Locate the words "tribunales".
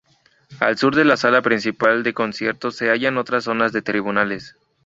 3.83-4.55